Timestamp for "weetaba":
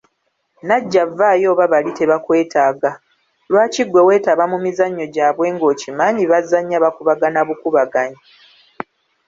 4.07-4.43